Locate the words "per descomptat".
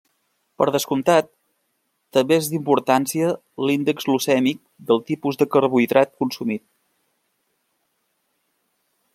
0.61-1.27